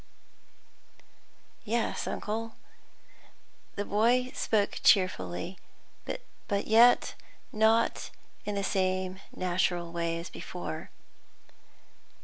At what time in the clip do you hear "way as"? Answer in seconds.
9.91-10.31